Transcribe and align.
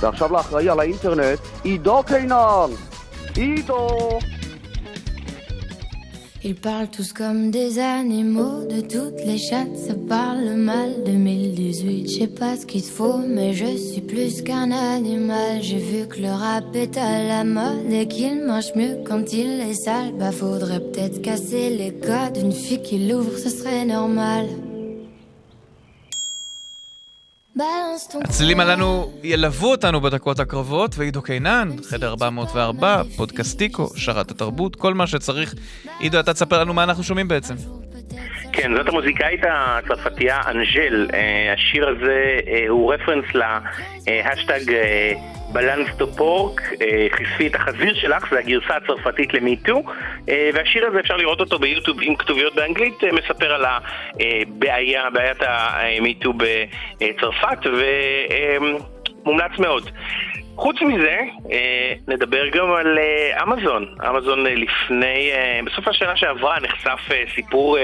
ועכשיו 0.00 0.32
לאחראי 0.32 0.70
על 0.70 0.80
האינטרנט, 0.80 1.38
עידו 1.64 2.02
קינן! 2.06 2.70
עידו! 3.36 4.18
Ils 6.42 6.54
parlent 6.54 6.88
tous 6.88 7.12
comme 7.12 7.50
des 7.50 7.78
animaux, 7.78 8.64
de 8.64 8.80
toutes 8.80 9.22
les 9.26 9.36
chattes, 9.36 9.76
ça 9.76 9.92
parle 10.08 10.54
mal. 10.54 11.04
2018, 11.04 12.08
je 12.08 12.18
sais 12.20 12.26
pas 12.28 12.56
ce 12.56 12.64
qu'il 12.64 12.82
faut, 12.82 13.18
mais 13.18 13.52
je 13.52 13.76
suis 13.76 14.00
plus 14.00 14.40
qu'un 14.40 14.70
animal. 14.70 15.60
J'ai 15.60 15.76
vu 15.76 16.08
que 16.08 16.18
le 16.18 16.30
rap 16.30 16.64
est 16.74 16.96
à 16.96 17.22
la 17.24 17.44
mode 17.44 17.92
et 17.92 18.08
qu'il 18.08 18.42
mange 18.46 18.74
mieux 18.74 18.96
quand 19.04 19.34
il 19.34 19.60
est 19.60 19.74
sale. 19.74 20.14
Bah 20.18 20.32
faudrait 20.32 20.80
peut-être 20.80 21.20
casser 21.20 21.76
les 21.76 21.92
codes, 21.92 22.38
une 22.38 22.52
fille 22.52 22.80
qui 22.80 23.06
l'ouvre, 23.06 23.36
ce 23.36 23.50
serait 23.50 23.84
normal. 23.84 24.46
הצלילים 28.23 28.59
הללו 28.59 29.11
ילוו 29.23 29.67
אותנו 29.71 30.01
בדקות 30.01 30.39
הקרבות, 30.39 30.97
ועידו 30.97 31.21
קינן, 31.21 31.69
חדר 31.83 32.09
404, 32.09 33.01
פודקאסטיקו, 33.15 33.89
שרת 33.95 34.31
התרבות, 34.31 34.75
כל 34.75 34.93
מה 34.93 35.07
שצריך. 35.07 35.55
עידו, 35.99 36.19
אתה 36.19 36.33
תספר 36.33 36.59
לנו 36.61 36.73
מה 36.73 36.83
אנחנו 36.83 37.03
שומעים 37.03 37.27
בעצם. 37.27 37.55
כן, 38.55 38.75
זאת 38.75 38.87
המוזיקאית 38.87 39.41
הצרפתייה 39.49 40.41
אנג'ל. 40.47 41.07
אה, 41.13 41.53
השיר 41.53 41.89
הזה 41.89 42.39
אה, 42.47 42.65
הוא 42.69 42.93
רפרנס 42.93 43.25
להשטג 44.05 44.73
אה, 44.73 45.13
בלנס 45.53 45.87
טו 45.97 46.07
פורק, 46.07 46.61
חשפי 47.11 47.47
את 47.47 47.55
החזיר 47.55 47.93
שלך, 47.93 48.29
זה 48.31 48.39
הגרסה 48.39 48.75
הצרפתית 48.75 49.33
למיטו, 49.33 49.83
והשיר 50.27 50.87
הזה 50.87 50.99
אפשר 50.99 51.17
לראות 51.17 51.39
אותו 51.39 51.59
ביוטיוב 51.59 51.97
עם 52.01 52.15
כתוביות 52.15 52.55
באנגלית, 52.55 53.03
מספר 53.03 53.53
על 53.53 53.65
הבעיה, 53.65 55.09
בעיית 55.09 55.37
המיטו 55.41 56.33
בצרפת, 56.33 57.57
ומומלץ 59.25 59.59
מאוד. 59.59 59.89
חוץ 60.55 60.75
מזה, 60.81 61.19
נדבר 62.07 62.49
גם 62.49 62.71
על 62.71 62.99
אמזון. 63.43 63.95
אמזון 64.09 64.43
לפני, 64.43 65.31
בסוף 65.65 65.87
השנה 65.87 66.15
שעברה 66.15 66.59
נחשף 66.59 66.99
סיפור 67.35 67.77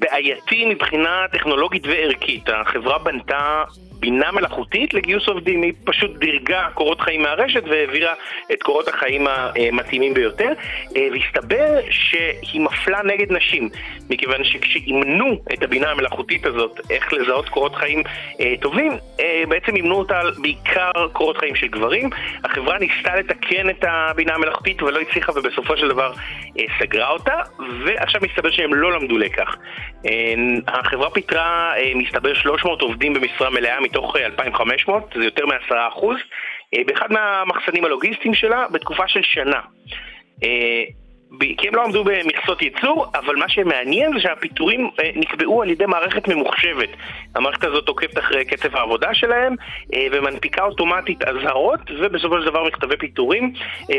בעייתי 0.00 0.64
מבחינה 0.64 1.26
טכנולוגית 1.32 1.86
וערכית. 1.86 2.48
החברה 2.48 2.98
בנתה 2.98 3.64
בינה 4.00 4.32
מלאכותית 4.32 4.94
לגיוס 4.94 5.28
עובדים, 5.28 5.62
היא 5.62 5.72
פשוט 5.84 6.16
דירגה 6.16 6.68
קורות 6.74 7.00
חיים 7.00 7.22
מהרשת 7.22 7.62
והעבירה 7.66 8.14
את 8.52 8.62
קורות 8.62 8.88
החיים 8.88 9.26
המתאימים 9.28 10.14
ביותר, 10.14 10.52
והסתבר 10.94 11.80
שהיא 11.90 12.60
מפלה 12.60 13.00
נגד 13.04 13.32
נשים, 13.32 13.68
מכיוון 14.10 14.44
שכשאימנו 14.44 15.42
את 15.52 15.62
הבינה 15.62 15.90
המלאכותית 15.90 16.46
הזאת 16.46 16.80
איך 16.90 17.12
לזהות 17.12 17.48
קורות 17.48 17.74
חיים 17.74 18.02
טובים, 18.60 18.92
בעצם 19.48 19.76
אימנו 19.76 19.94
אותה 19.94 20.20
בעיקר 20.42 21.08
קורות 21.12 21.38
חיים 21.38 21.54
של 21.54 21.66
גברים. 21.66 22.10
החברה 22.44 22.78
ניסתה 22.78 23.16
לתקן 23.16 23.70
את 23.70 23.84
הבינה 23.88 24.34
המלאכותית 24.34 24.82
ולא 24.82 25.00
הצליחה 25.00 25.32
ובסופו 25.32 25.76
של 25.76 25.88
דבר 25.88 26.12
סגרה 26.78 27.10
אותה, 27.10 27.34
ועכשיו 27.84 28.20
מסתבר 28.24 28.50
שהם 28.50 28.74
לא 28.74 28.92
למדו 28.92 29.18
לקח. 29.18 29.56
החברה 30.68 31.10
פיטרה, 31.10 31.72
מסתבר, 31.94 32.34
300 32.34 32.82
עובדים 32.82 33.14
במשרה 33.14 33.50
מלאה 33.50 33.80
מתוך 33.90 34.16
2,500, 34.16 35.04
זה 35.18 35.24
יותר 35.24 35.46
מ-10%, 35.46 36.04
באחד 36.86 37.12
מהמחסנים 37.12 37.84
הלוגיסטיים 37.84 38.34
שלה 38.34 38.66
בתקופה 38.72 39.08
של 39.08 39.22
שנה. 39.22 39.60
כי 41.38 41.68
הם 41.68 41.74
לא 41.74 41.84
עמדו 41.84 42.04
במכסות 42.04 42.62
ייצור, 42.62 43.06
אבל 43.14 43.36
מה 43.36 43.48
שמעניין 43.48 44.12
זה 44.12 44.20
שהפיטורים 44.20 44.90
נקבעו 45.16 45.62
על 45.62 45.70
ידי 45.70 45.86
מערכת 45.86 46.28
ממוחשבת. 46.28 46.88
המערכת 47.34 47.64
הזאת 47.64 47.88
עוקבת 47.88 48.18
אחרי 48.18 48.44
קצב 48.44 48.76
העבודה 48.76 49.14
שלהם 49.14 49.54
ומנפיקה 50.12 50.62
אוטומטית 50.64 51.22
אזהרות 51.22 51.80
ובסופו 51.98 52.40
של 52.40 52.46
דבר 52.46 52.64
מכתבי 52.64 52.96
פיטורים 52.96 53.52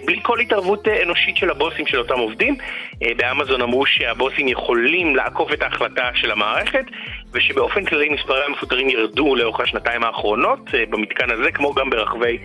בלי 0.06 0.20
כל 0.22 0.40
התערבות 0.40 0.88
אנושית 0.88 1.38
של 1.38 1.50
הבוסים 1.50 1.86
של 1.86 2.00
אותם 2.00 2.20
עובדים. 2.20 2.56
באמזון 3.18 3.62
אמרו 3.62 3.86
שהבוסים 3.86 4.48
יכולים 4.48 5.16
לעקוף 5.16 5.54
את 5.54 5.62
ההחלטה 5.62 6.10
של 6.14 6.32
המערכת 6.32 6.86
ושבאופן 7.34 7.86
כללי 7.86 8.10
מספרי 8.10 8.46
המפוטרים 8.46 8.90
ירדו 8.90 9.36
לאורך 9.36 9.60
השנתיים 9.60 10.04
האחרונות 10.04 10.60
במתקן 10.90 11.32
הזה 11.32 11.52
כמו 11.52 11.74
גם 11.74 11.90
ברחבי 11.90 12.38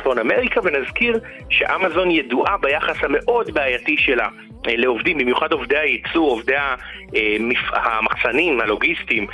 צפון 0.00 0.18
אמריקה, 0.18 0.60
ונזכיר 0.64 1.18
שאמזון 1.50 2.10
ידועה 2.10 2.56
ביחס 2.56 2.96
המאוד 3.02 3.50
בעייתי 3.50 3.96
שלה 3.98 4.28
לעובדים, 4.66 5.18
במיוחד 5.18 5.52
עובדי 5.52 5.78
הייצור, 5.78 6.30
עובדי 6.30 6.54
המחסנים, 7.72 8.60
הלוגיסטים, 8.60 9.26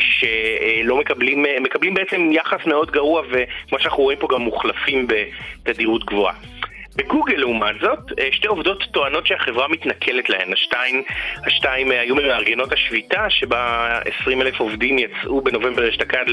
שלא 0.00 0.98
מקבלים, 0.98 1.44
מקבלים 1.60 1.94
בעצם 1.94 2.30
יחס 2.32 2.66
מאוד 2.66 2.90
גרוע, 2.90 3.22
וכמו 3.30 3.78
שאנחנו 3.78 4.02
רואים 4.02 4.18
פה 4.18 4.28
גם 4.30 4.40
מוחלפים 4.40 5.06
בתדירות 5.62 6.04
גבוהה. 6.04 6.34
בגוגל 6.96 7.36
לעומת 7.36 7.74
זאת, 7.80 7.98
שתי 8.32 8.46
עובדות 8.46 8.84
טוענות 8.92 9.26
שהחברה 9.26 9.68
מתנכלת 9.68 10.30
להן. 10.30 10.52
השתיים, 10.52 11.02
השתיים 11.46 11.90
היו 11.90 12.14
ממארגנות 12.14 12.72
השביתה, 12.72 13.30
שבה 13.30 13.98
20 14.20 14.42
אלף 14.42 14.60
עובדים 14.60 14.98
יצאו 14.98 15.40
בנובמבר 15.40 15.88
אשתקד 15.88 16.24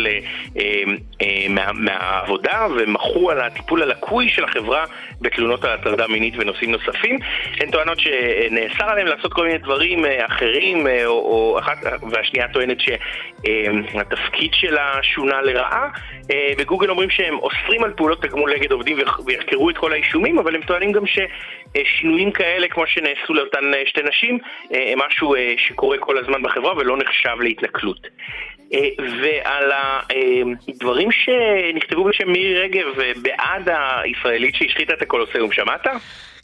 מה, 1.49 1.71
מהעבודה 1.73 2.67
ומחו 2.77 3.31
על 3.31 3.41
הטיפול 3.41 3.81
הלקוי 3.81 4.29
של 4.29 4.43
החברה 4.43 4.85
בתלונות 5.21 5.63
על 5.63 5.71
הטרדה 5.71 6.07
מינית 6.07 6.33
ונושאים 6.37 6.71
נוספים. 6.71 7.19
הן 7.59 7.71
טוענות 7.71 7.99
שנאסר 7.99 8.83
עליהם 8.89 9.07
לעשות 9.07 9.33
כל 9.33 9.45
מיני 9.45 9.57
דברים 9.57 10.05
אחרים, 10.25 10.87
או, 11.05 11.11
או 11.11 11.59
אחת, 11.59 11.77
והשנייה 12.11 12.47
טוענת 12.47 12.77
שהתפקיד 12.79 14.53
שלה 14.53 14.99
שונה 15.01 15.41
לרעה. 15.41 15.87
בגוגל 16.57 16.89
אומרים 16.89 17.09
שהם 17.09 17.39
אוסרים 17.39 17.83
על 17.83 17.91
פעולות 17.91 18.21
תגמול 18.21 18.53
נגד 18.53 18.71
עובדים 18.71 18.97
ויחקרו 19.25 19.69
את 19.69 19.77
כל 19.77 19.93
האישומים, 19.93 20.39
אבל 20.39 20.50
הם 20.55 20.61
טוענים 20.61 20.91
גם 20.91 21.03
ששינויים 21.05 22.31
כאלה, 22.31 22.67
כמו 22.67 22.87
שנעשו 22.87 23.33
לאותן 23.33 23.71
שתי 23.85 24.01
נשים, 24.01 24.39
הם 24.71 24.99
משהו 25.07 25.35
שקורה 25.57 25.97
כל 25.97 26.17
הזמן 26.17 26.41
בחברה 26.41 26.77
ולא 26.77 26.97
נחשב 26.97 27.41
להתנכלות. 27.41 28.07
ועל 28.97 29.71
הדברים 30.67 31.09
שנכתבו 31.11 32.03
בשם 32.03 32.31
מירי 32.31 32.59
רגב 32.59 32.85
בעד 33.21 33.69
הישראלית 34.03 34.55
שהשחיתה 34.55 34.93
את 34.93 35.01
הקולוסיאום, 35.01 35.51
שמעת? 35.51 35.87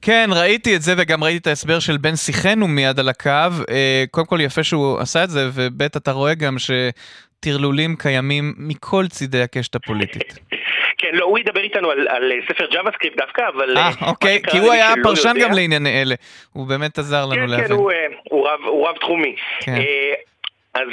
כן, 0.01 0.29
ראיתי 0.35 0.75
את 0.75 0.81
זה 0.81 0.94
וגם 0.97 1.23
ראיתי 1.23 1.38
את 1.38 1.47
ההסבר 1.47 1.79
של 1.79 1.97
בן 1.97 2.16
שיחנו 2.16 2.67
מיד 2.67 3.00
על 3.00 3.09
הקו. 3.09 3.63
קודם 4.12 4.28
כל 4.28 4.40
יפה 4.41 4.63
שהוא 4.63 5.00
עשה 5.00 5.23
את 5.23 5.29
זה, 5.29 5.50
וב' 5.53 5.81
אתה 5.81 6.12
רואה 6.12 6.34
גם 6.34 6.56
שטרלולים 6.59 7.96
קיימים 7.96 8.53
מכל 8.57 9.06
צידי 9.07 9.41
הקשת 9.41 9.75
הפוליטית. 9.75 10.34
כן, 10.97 11.08
לא, 11.13 11.25
הוא 11.25 11.40
ידבר 11.40 11.62
איתנו 11.62 11.90
על, 11.90 12.08
על 12.08 12.31
ספר 12.50 12.66
JavaScript 12.72 13.17
דווקא, 13.18 13.41
אבל... 13.56 13.78
אה, 13.78 13.90
אוקיי, 14.08 14.41
כי 14.52 14.58
הוא 14.58 14.72
היה 14.72 14.94
פרשן 15.03 15.34
גם 15.41 15.52
לענייני 15.53 16.02
אלה. 16.02 16.16
הוא 16.53 16.68
באמת 16.68 17.00
עזר 17.00 17.25
לנו 17.25 17.35
כן, 17.35 17.50
להבין. 17.50 17.68
כן, 17.68 17.74
הוא, 17.74 17.91
הוא, 18.30 18.47
רב, 18.47 18.59
הוא 18.66 18.88
רב 18.88 18.96
תחומי. 18.96 19.35
כן. 19.59 19.75
אז 20.77 20.88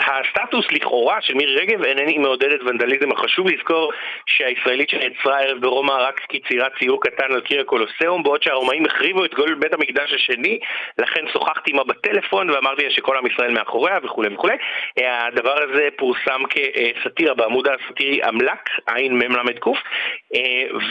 הסטטוס 0.00 0.72
לכאורה 0.72 1.20
של 1.20 1.34
מירי 1.34 1.56
רגב 1.56 1.84
אינני 1.84 2.18
מעודדת 2.18 2.60
ונדליזם, 2.62 3.12
החשוב 3.12 3.48
לזכור 3.48 3.92
שהישראלית 4.26 4.90
שנעצרה 4.90 5.40
ערב 5.40 5.60
ברומא 5.60 5.92
רק 5.92 6.20
כציירת 6.28 6.72
ציור 6.78 7.00
קטן 7.02 7.32
על 7.32 7.40
קיר 7.40 7.60
הקולוסיאום, 7.60 8.22
בעוד 8.22 8.42
שהרומאים 8.42 8.86
החריבו 8.86 9.24
את 9.24 9.34
גול 9.34 9.54
בית 9.54 9.74
המקדש 9.74 10.12
השני, 10.12 10.58
לכן 10.98 11.24
שוחחתי 11.32 11.70
עמה 11.70 11.84
בטלפון 11.84 12.50
ואמרתי 12.50 12.84
לה 12.84 12.90
שכל 12.90 13.16
עם 13.16 13.26
ישראל 13.26 13.50
מאחוריה 13.50 13.98
וכולי 14.02 14.34
וכולי. 14.34 14.56
הדבר 14.96 15.62
הזה 15.62 15.88
פורסם 15.96 16.42
כסאטירה 16.50 17.34
בעמוד 17.34 17.68
הסאטירי 17.68 18.28
אמל"ק, 18.28 18.70
עין 18.86 19.18
מ"ק, 19.18 19.66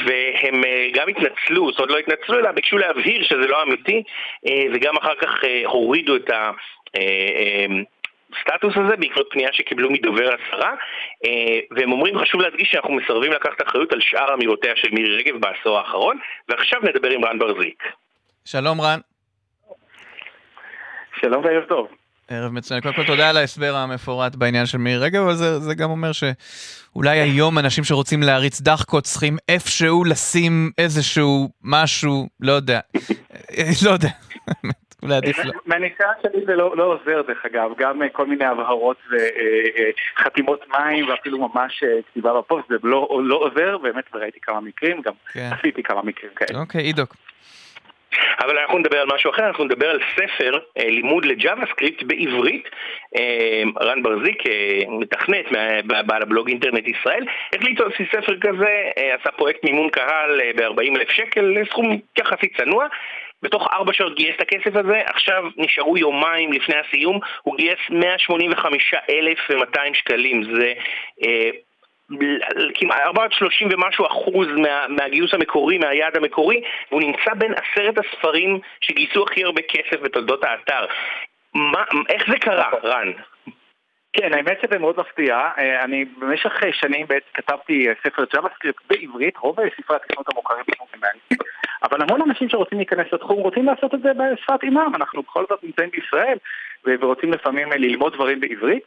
והם 0.06 0.64
גם 0.94 1.08
התנצלו, 1.10 1.72
זאת 1.72 1.80
אומרת 1.80 1.92
לא 1.92 1.98
התנצלו 1.98 2.40
אלא 2.40 2.52
ביקשו 2.52 2.78
להבהיר 2.78 3.24
שזה 3.24 3.48
לא 3.48 3.64
אמיתי, 3.64 4.04
וגם 4.74 4.98
אחר 4.98 5.16
כך 5.16 5.44
הורידו 5.66 6.16
את 6.16 6.30
ה... 6.30 6.52
סטטוס 8.42 8.74
הזה 8.78 8.96
בעקבות 8.96 9.28
פנייה 9.32 9.50
שקיבלו 9.54 9.92
מדובר 9.92 10.30
השרה 10.34 10.74
והם 11.72 11.92
אומרים 11.92 12.20
חשוב 12.20 12.42
להדגיש 12.42 12.70
שאנחנו 12.72 12.94
מסרבים 12.94 13.32
לקחת 13.32 13.68
אחריות 13.68 13.94
על 13.94 14.00
שאר 14.02 14.34
אמירותיה 14.34 14.72
של 14.76 14.90
מירי 14.92 15.18
רגב 15.18 15.42
בעשור 15.42 15.78
האחרון 15.78 16.18
ועכשיו 16.50 16.80
נדבר 16.84 17.10
עם 17.10 17.26
רן 17.26 17.40
ברזיק. 17.40 17.84
שלום 18.46 18.82
רן. 18.82 19.00
שלום 21.22 21.46
וערב 21.46 21.64
טוב. 21.64 21.88
ערב 22.30 22.52
מצוין. 22.52 22.82
קודם 22.82 22.94
כל 22.94 23.06
תודה 23.06 23.30
על 23.30 23.38
ההסבר 23.38 23.76
המפורט 23.76 24.36
בעניין 24.36 24.66
של 24.66 24.78
מירי 24.78 24.98
רגב, 24.98 25.22
אבל 25.22 25.34
זה, 25.34 25.60
זה 25.60 25.76
גם 25.76 25.90
אומר 25.90 26.12
שאולי 26.12 27.20
היום 27.20 27.60
אנשים 27.60 27.84
שרוצים 27.84 28.24
להריץ 28.24 28.62
דחקות 28.62 29.04
צריכים 29.04 29.38
איפשהו 29.50 30.04
לשים 30.04 30.72
איזשהו 30.78 31.50
משהו, 31.64 32.28
לא 32.40 32.52
יודע, 32.52 32.80
לא 33.86 33.92
יודע. 33.92 34.10
אולי 35.04 35.16
עדיף 35.16 35.46
לא. 35.46 35.52
מהניסיון 35.66 36.14
שלי 36.22 36.46
זה 36.46 36.56
לא, 36.56 36.78
לא 36.78 36.84
עוזר 36.84 37.22
דרך 37.22 37.46
אגב, 37.46 37.72
גם 37.78 38.02
כל 38.12 38.26
מיני 38.26 38.46
הבהרות 38.46 38.98
וחתימות 39.12 40.66
מים 40.70 41.10
ואפילו 41.10 41.38
ממש 41.38 41.84
כתיבה 42.12 42.38
בפוסט 42.38 42.68
זה 42.70 42.76
לא, 42.84 43.22
לא 43.24 43.36
עוזר, 43.36 43.78
באמת 43.78 44.04
וראיתי 44.14 44.40
כמה 44.42 44.62
מקרים, 44.62 45.02
גם 45.02 45.14
כן. 45.34 45.50
עשיתי 45.60 45.84
כמה 45.84 46.02
מקרים 46.04 46.32
כאלה. 46.36 46.60
אוקיי, 46.60 46.82
אידוק. 46.82 47.16
אבל 48.40 48.58
אנחנו 48.58 48.78
נדבר 48.78 48.98
על 48.98 49.08
משהו 49.14 49.32
אחר, 49.32 49.48
אנחנו 49.48 49.64
נדבר 49.64 49.90
על 49.90 50.00
ספר 50.16 50.60
אה, 50.78 50.90
לימוד 50.90 51.26
ל 51.26 51.66
JavaScript 51.72 52.04
בעברית. 52.04 52.70
אה, 53.18 53.64
רן 53.82 54.04
בר-זיק, 54.04 54.48
אה, 54.48 54.80
מתכנת, 54.90 55.46
בעל 56.06 56.22
הבלוג 56.22 56.48
אינטרנט 56.48 56.88
ישראל, 56.88 57.26
החליט 57.56 57.80
להוציא 57.80 58.06
ספר 58.12 58.40
כזה, 58.42 58.92
אה, 58.98 59.16
עשה 59.16 59.32
פרויקט 59.32 59.64
מימון 59.64 59.90
קהל 59.90 60.42
אה, 60.42 60.52
ב-40 60.56 60.98
אלף 60.98 61.10
שקל, 61.10 61.56
סכום 61.70 62.00
יחסית 62.20 62.58
צנוע. 62.58 62.88
בתוך 63.44 63.68
ארבע 63.74 63.94
שעות 63.94 64.16
גייס 64.16 64.36
את 64.36 64.42
הכסף 64.42 64.76
הזה, 64.76 65.02
עכשיו 65.06 65.44
נשארו 65.58 65.98
יומיים 65.98 66.54
לפני 66.54 66.76
הסיום, 66.76 67.20
הוא 67.42 67.58
גייס 67.58 67.80
185,200 67.90 69.94
שקלים, 69.94 70.44
זה 70.44 70.74
אה, 71.24 71.50
כמעט 72.74 73.00
430 73.00 73.68
ומשהו 73.72 74.08
אחוז 74.08 74.48
מה, 74.48 74.88
מהגיוס 74.88 75.34
המקורי, 75.34 75.78
מהיעד 75.78 76.18
המקורי, 76.18 76.62
והוא 76.92 77.02
נמצא 77.02 77.34
בין 77.34 77.54
עשרת 77.54 77.98
הספרים 77.98 78.60
שגייסו 78.82 79.24
הכי 79.24 79.44
הרבה 79.44 79.62
כסף 79.62 80.02
בתולדות 80.02 80.44
האתר. 80.44 80.86
מה, 81.54 81.84
איך 82.10 82.32
זה 82.32 82.38
קרה, 82.38 82.70
רן? 82.84 83.12
כן, 84.14 84.34
האמת 84.34 84.58
שזה 84.62 84.80
מאוד 84.80 85.00
מפתיע. 85.00 85.36
אה, 85.58 85.84
אני 85.84 86.06
במשך 86.06 86.54
שנים 86.72 87.08
בעצם 87.08 87.28
כתבתי 87.34 87.88
אה, 87.88 87.94
ספר 88.04 88.24
JavaScript 88.24 88.82
בעברית, 88.90 89.38
רוב 89.38 89.58
ספרי 89.78 89.96
התכנות 89.96 90.26
המוכרים 90.34 90.64
הם 90.94 91.00
באנגלית, 91.00 91.50
אבל 91.84 92.02
המון 92.02 92.22
אנשים 92.22 92.50
שרוצים 92.50 92.78
להיכנס 92.78 93.08
לתחום 93.14 93.40
רוצים 93.40 93.66
לעשות 93.66 93.94
את 93.94 94.02
זה 94.02 94.10
בשפת 94.14 94.64
אימם. 94.64 94.92
אנחנו 94.96 95.22
בכל 95.22 95.46
זאת 95.50 95.64
נמצאים 95.64 95.90
בישראל 95.90 96.38
ורוצים 96.86 97.34
לפעמים 97.34 97.72
ללמוד 97.72 98.14
דברים 98.14 98.40
בעברית. 98.40 98.84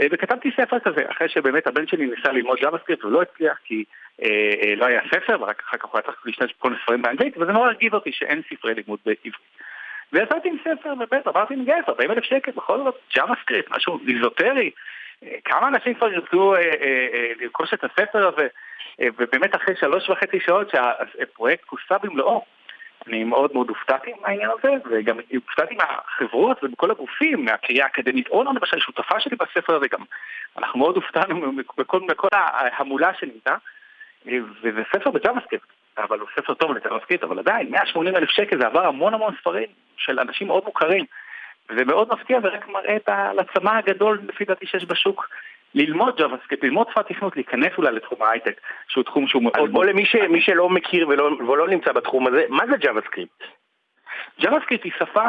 אה, 0.00 0.06
וכתבתי 0.12 0.50
ספר 0.56 0.78
כזה, 0.78 1.02
אחרי 1.10 1.28
שבאמת 1.28 1.66
הבן 1.66 1.86
שלי 1.86 2.06
ניסה 2.06 2.32
ללמוד 2.32 2.58
JavaScript 2.58 3.06
ולא 3.06 3.22
הצליח 3.22 3.58
כי 3.64 3.84
אה, 4.22 4.28
אה, 4.62 4.74
לא 4.74 4.84
היה 4.86 5.00
ספר, 5.14 5.42
ורק 5.42 5.62
אחר 5.68 5.76
כך 5.76 5.84
הוא 5.84 5.92
היה 5.94 6.02
צריך 6.02 6.26
להשתמש 6.26 6.54
בכל 6.58 6.68
מיני 6.68 6.82
ספרים 6.82 7.02
באנגלית, 7.02 7.36
וזה 7.36 7.52
נורא 7.52 7.66
הרגיז 7.66 7.94
אותי 7.94 8.10
שאין 8.12 8.42
ספרי 8.50 8.74
לימוד 8.74 8.98
בעברית. 9.06 9.34
ויצאתי 10.14 10.48
עם 10.48 10.56
ספר, 10.60 10.92
ובאמת 11.00 11.28
אמרתי 11.28 11.56
מגייס, 11.56 11.84
40 11.88 12.10
אלף 12.10 12.24
שקל, 12.24 12.50
בכל 12.56 12.78
זאת, 12.78 12.94
JavaScript, 13.18 13.76
משהו 13.76 14.00
איזוטרי. 14.08 14.70
אה, 15.22 15.36
כמה 15.44 15.68
אנשים 15.68 15.94
כבר 15.94 16.12
ירצו 16.12 16.54
אה, 16.54 16.60
אה, 16.60 17.06
אה, 17.12 17.32
לרכוש 17.40 17.74
את 17.74 17.84
הספר 17.84 18.28
הזה, 18.28 18.46
אה, 19.00 19.06
ובאמת 19.18 19.56
אחרי 19.56 19.74
שלוש 19.80 20.10
וחצי 20.10 20.40
שעות 20.40 20.70
שהפרויקט 20.70 21.64
כוסה 21.64 21.98
במלואו, 22.02 22.44
אני 23.06 23.24
מאוד 23.24 23.50
מאוד 23.54 23.68
הופתעתי 23.68 24.12
מהעניין 24.20 24.50
הזה, 24.50 24.70
וגם 24.90 25.18
הופתעתי 25.34 25.74
מהחברות 25.74 26.64
ומכל 26.64 26.90
הגופים, 26.90 27.44
מהקריה 27.44 27.84
האקדמית 27.84 28.28
אונו 28.28 28.50
למשל, 28.50 28.80
שותפה 28.80 29.20
שלי 29.20 29.36
בספר 29.36 29.76
הזה 29.76 29.86
גם. 29.88 30.04
אנחנו 30.58 30.78
מאוד 30.78 30.96
הופתענו 30.96 31.52
בכל, 31.76 32.00
בכל 32.08 32.28
ההמולה 32.32 33.14
שנמצא, 33.14 33.54
וזה 34.62 34.82
ספר 34.96 35.10
ב 35.10 35.15
JavaScript, 35.15 35.66
אבל 35.98 36.20
הוא 36.20 36.28
ספר 36.36 36.54
טוב 36.54 36.70
ל 36.72 36.76
JavaScript, 36.76 37.24
אבל 37.24 37.38
עדיין, 37.38 37.70
180 37.70 38.16
אלף 38.16 38.30
שקל 38.30 38.58
זה 38.58 38.66
עבר 38.66 38.86
המון 38.86 39.14
המון 39.14 39.34
ספרים 39.40 39.68
של 39.96 40.20
אנשים 40.20 40.46
מאוד 40.46 40.64
מוכרים. 40.64 41.04
וזה 41.70 41.84
מאוד 41.84 42.08
מפתיע 42.12 42.38
ורק 42.42 42.68
מראה 42.68 42.96
את 42.96 43.08
הצמא 43.08 43.78
הגדול 43.78 44.20
לפי 44.28 44.44
דעתי 44.44 44.66
שיש 44.66 44.84
בשוק 44.84 45.28
ללמוד 45.74 46.20
JavaScript, 46.20 46.58
ללמוד 46.62 46.86
שפת 46.90 47.06
תכנות, 47.08 47.36
להיכנס 47.36 47.72
אולי 47.78 47.92
לתחום 47.92 48.22
ההייטק, 48.22 48.60
שהוא 48.88 49.04
תחום 49.04 49.26
שהוא 49.26 49.42
מאוד... 49.42 49.56
אז 49.56 49.70
בוא 49.70 49.84
למי 49.84 50.04
ש, 50.04 50.16
שלא 50.40 50.68
מכיר 50.68 51.08
ולא, 51.08 51.24
ולא 51.24 51.68
נמצא 51.68 51.92
בתחום 51.92 52.26
הזה, 52.26 52.42
מה 52.48 52.64
זה 52.66 52.72
JavaScript? 52.72 53.44
JavaScript 54.40 54.84
היא 54.84 54.92
שפה, 54.98 55.24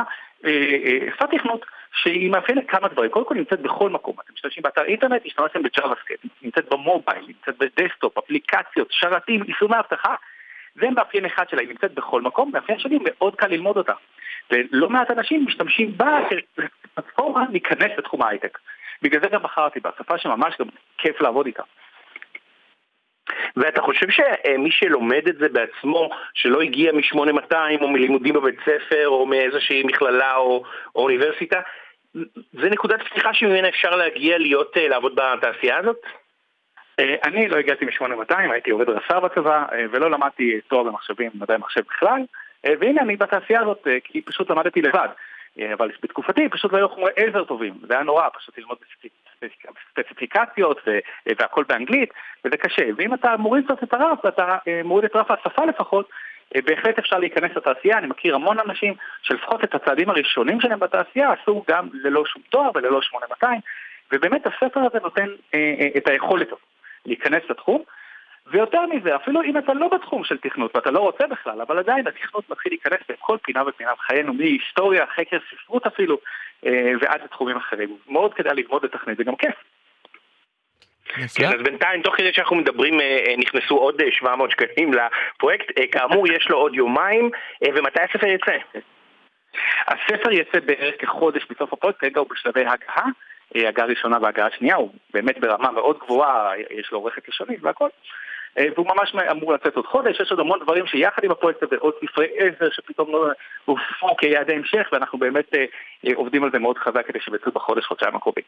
אה, 0.45 0.75
אה, 0.85 1.07
שפת 1.15 1.29
תכנות 1.31 1.65
שהיא 1.93 2.31
מאפיינת 2.31 2.63
כמה 2.67 2.87
דברים. 2.87 3.11
קודם 3.11 3.25
כל 3.25 3.35
נמצאת 3.35 3.59
בכל 3.59 3.89
מקום. 3.89 4.15
אתם 4.23 4.33
משתמשים 4.33 4.63
באתר 4.63 4.83
אינטרנט, 4.83 5.21
השתמשתם 5.25 5.63
ב-JavaScript, 5.63 6.27
נמצאת 6.41 6.69
במובייל, 6.71 7.25
נמצאת 7.27 7.57
ב 7.57 7.64
desktop, 7.64 8.17
אפליקציות, 8.17 8.87
שרתים, 8.91 9.43
יישומי 9.47 9.79
אבטחה. 9.79 10.15
זה 10.75 10.89
מאפיין 10.89 11.25
אחד 11.25 11.49
שלה, 11.49 11.61
היא 11.61 11.69
נמצאת 11.69 11.93
בכל 11.93 12.21
מקום, 12.21 12.51
מאפיין 12.53 12.79
שני 12.79 12.99
מאוד 13.01 13.35
קל 13.35 13.47
ללמוד 13.47 13.77
אותה. 13.77 13.93
ולא 14.51 14.89
מעט 14.89 15.11
אנשים 15.11 15.45
משתמשים 15.45 15.97
בה 15.97 16.19
כפלטפורמה 16.93 17.45
להיכנס 17.51 17.91
לתחום 17.97 18.21
ההייטק. 18.21 18.57
בגלל 19.01 19.21
זה 19.21 19.27
גם 19.27 19.43
בחרתי 19.43 19.79
בה, 19.79 19.89
שפה 19.99 20.17
שממש 20.17 20.55
גם 20.59 20.67
כיף 20.97 21.21
לעבוד 21.21 21.45
איתה. 21.45 21.63
ואתה 23.57 23.81
חושב 23.81 24.09
שמי 24.09 24.71
שלומד 24.71 25.27
את 25.27 25.37
זה 25.37 25.49
בעצמו, 25.49 26.09
שלא 26.33 26.61
הגיע 26.61 26.91
מ-8200 26.91 27.81
או 27.81 27.87
מלימודים 27.87 28.33
בבית 28.33 28.59
ספר 28.61 29.07
או 29.07 29.25
מאיזושהי 29.25 29.83
מכללה 29.83 30.35
או, 30.35 30.63
או 30.95 31.03
אוניברסיטה, 31.03 31.59
זה 32.53 32.69
נקודת 32.69 33.01
פתיחה 33.01 33.33
שממנה 33.33 33.69
אפשר 33.69 33.95
להגיע 33.95 34.37
להיות, 34.37 34.77
אה, 34.77 34.87
לעבוד 34.87 35.15
בתעשייה 35.15 35.77
הזאת? 35.77 35.97
אה, 36.99 37.15
אני 37.23 37.47
לא 37.47 37.57
הגעתי 37.57 37.85
מ-8200, 37.85 38.35
הייתי 38.51 38.71
עובד 38.71 38.89
רס"ר 38.89 39.19
בצבא 39.19 39.65
אה, 39.71 39.85
ולא 39.91 40.11
למדתי 40.11 40.61
תואר 40.67 40.83
במחשבים, 40.83 41.31
מדעי 41.35 41.57
מחשב 41.57 41.81
בכלל, 41.81 42.21
והנה 42.79 43.01
אני 43.01 43.15
בתעשייה 43.15 43.61
הזאת 43.61 43.87
כי 44.03 44.21
פשוט 44.21 44.49
למדתי 44.49 44.81
לבד. 44.81 45.07
אבל 45.73 45.91
בתקופתי 46.03 46.49
פשוט 46.49 46.73
לא 46.73 46.77
היו 46.77 46.89
חומרי 46.89 47.11
עזר 47.15 47.43
טובים, 47.43 47.73
זה 47.87 47.93
היה 47.93 48.03
נורא 48.03 48.27
פשוט 48.33 48.57
ללמוד 48.57 48.77
ספציפיקציות 49.91 50.81
והכל 51.39 51.63
באנגלית, 51.67 52.13
וזה 52.45 52.57
קשה. 52.57 52.83
ואם 52.97 53.13
אתה 53.13 53.37
מוריד 53.37 53.65
קצת 53.65 53.83
את 53.83 53.93
הרף, 53.93 54.25
ואתה 54.25 54.57
אה, 54.67 54.81
מוריד 54.83 55.05
את 55.05 55.15
רף 55.15 55.31
השפה 55.31 55.65
לפחות, 55.65 56.09
אה, 56.55 56.61
בהחלט 56.61 56.99
אפשר 56.99 57.19
להיכנס 57.19 57.51
לתעשייה, 57.55 57.97
אני 57.97 58.07
מכיר 58.07 58.35
המון 58.35 58.59
אנשים 58.59 58.93
שלפחות 59.21 59.63
את 59.63 59.75
הצעדים 59.75 60.09
הראשונים 60.09 60.61
שלהם 60.61 60.79
בתעשייה 60.79 61.31
עשו 61.31 61.63
גם 61.67 61.87
ללא 61.93 62.25
שום 62.25 62.41
תואר 62.49 62.69
וללא 62.75 63.01
8200, 63.01 63.59
ובאמת 64.11 64.47
הספר 64.47 64.79
הזה 64.79 64.99
נותן 65.03 65.27
אה, 65.53 65.87
את 65.97 66.07
היכולת 66.07 66.47
להיכנס 67.05 67.43
לתחום. 67.49 67.83
ויותר 68.47 68.85
מזה, 68.85 69.15
אפילו 69.15 69.41
אם 69.41 69.57
אתה 69.57 69.73
לא 69.73 69.87
בתחום 69.87 70.23
של 70.23 70.37
תכנות 70.37 70.75
ואתה 70.75 70.91
לא 70.91 70.99
רוצה 70.99 71.27
בכלל, 71.27 71.61
אבל 71.61 71.79
עדיין 71.79 72.07
התכנות 72.07 72.49
מתחיל 72.49 72.71
להיכנס 72.71 72.99
בכל 73.09 73.37
פינה 73.43 73.63
ופינה 73.67 73.91
בחיינו, 73.93 74.33
מהיסטוריה, 74.33 75.05
חקר 75.15 75.37
ספרות 75.51 75.87
אפילו, 75.87 76.17
אה, 76.65 76.91
ועד 77.01 77.21
לתחומים 77.23 77.57
אחרים. 77.57 77.97
מאוד 78.07 78.33
כדאי 78.33 78.55
ללמוד 78.55 78.85
לתכנת, 78.85 79.17
זה 79.17 79.23
גם 79.23 79.35
כיף. 79.35 79.55
כן, 81.35 81.45
אז 81.45 81.61
בינתיים, 81.63 82.01
תוך 82.01 82.15
כדי 82.15 82.33
שאנחנו 82.33 82.55
מדברים, 82.55 83.01
אה, 83.01 83.23
אה, 83.27 83.35
נכנסו 83.37 83.77
עוד 83.77 84.01
700 84.11 84.51
שקלים 84.51 84.91
לפרויקט. 84.93 85.65
כאמור, 85.91 86.27
יש 86.27 86.49
לו 86.49 86.57
עוד 86.57 86.75
יומיים, 86.75 87.29
ומתי 87.75 87.99
הספר 88.01 88.27
יצא? 88.27 88.57
הספר 89.87 90.31
יצא 90.31 90.59
בערך 90.65 90.95
כחודש 90.99 91.45
בסוף 91.49 91.73
הפרויקט, 91.73 91.99
כרגע 91.99 92.19
הוא 92.19 92.27
בשלבי 92.29 92.65
הגעה. 92.65 93.05
הגעה 93.55 93.85
ראשונה 93.85 94.17
והגעה 94.21 94.47
שנייה, 94.57 94.75
הוא 94.75 94.89
באמת 95.13 95.39
ברמה 95.39 95.71
מאוד 95.71 95.97
גבוהה, 95.99 96.51
יש 96.57 96.91
לו 96.91 96.97
עורכת 96.97 97.27
לשונית 97.27 97.59
והכל. 97.63 97.89
אה, 98.57 98.65
והוא 98.75 98.87
ממש 98.95 99.15
אמור 99.31 99.53
לצאת 99.53 99.75
עוד 99.75 99.85
חודש, 99.85 100.19
יש 100.19 100.31
עוד 100.31 100.39
המון 100.39 100.59
דברים 100.59 100.87
שיחד 100.87 101.23
עם 101.23 101.31
הפרויקט 101.31 101.63
הזה, 101.63 101.75
עוד 101.79 101.93
ספרי 102.05 102.27
עזר 102.37 102.69
שפתאום 102.71 103.11
לא 103.11 103.27
הופכו 103.65 104.15
כיעדי 104.17 104.53
המשך, 104.53 104.89
ואנחנו 104.91 105.19
באמת 105.19 105.55
אה, 105.55 105.65
אה, 106.05 106.11
עובדים 106.15 106.43
על 106.43 106.51
זה 106.51 106.59
מאוד 106.59 106.77
חזק 106.77 107.07
כדי 107.07 107.19
שיבצעו 107.19 107.51
בחודש, 107.51 107.85
חודשיים 107.85 108.15
הקרובים. 108.15 108.43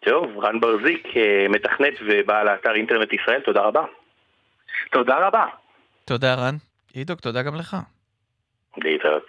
טוב, 0.00 0.38
רן 0.44 0.60
ברזיק, 0.60 1.08
מתכנת 1.48 1.94
ובעל 2.00 2.48
האתר 2.48 2.74
אינטרנט 2.74 3.12
ישראל, 3.12 3.40
תודה 3.40 3.60
רבה. 3.60 3.84
תודה 4.90 5.26
רבה. 5.26 5.46
תודה 6.04 6.34
רן. 6.34 6.54
עידוק, 6.94 7.20
תודה 7.20 7.42
גם 7.42 7.54
לך. 7.54 7.76
להתראות. 8.76 9.22